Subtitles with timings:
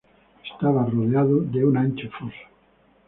[0.43, 2.47] Estaba rodeado de un ancho foso.